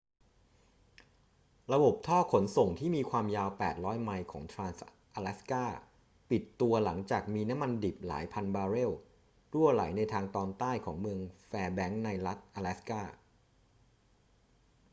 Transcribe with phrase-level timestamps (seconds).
[1.71, 5.65] ระบบท่อขนส่งที่มีความยาว 800 ไมล์ของทรานส์-อะแลสกา
[6.29, 8.91] ปิดตัวหลังจากมีน้ำมันดิบหลายพันบาร์เรล
[9.53, 13.01] รั่วไหลในทางตอนใต้ของเมืองแฟร์แบงค์ในรัฐอะแลสกา